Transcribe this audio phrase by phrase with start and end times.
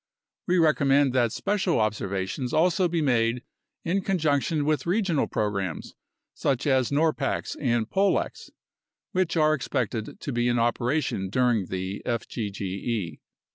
[0.47, 3.43] We recommend that special observations also be made
[3.85, 5.93] in con junction with regional programs,
[6.33, 8.49] such as norpax and polex,
[9.11, 13.19] which are expected to be in operation during the fgge.